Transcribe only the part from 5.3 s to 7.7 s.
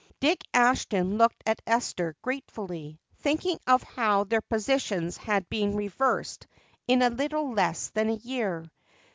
been reversed in a little